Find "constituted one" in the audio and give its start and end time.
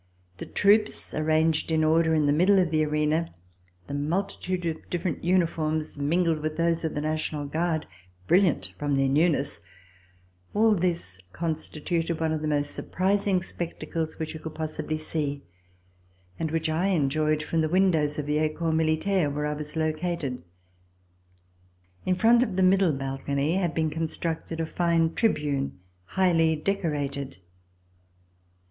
11.33-12.31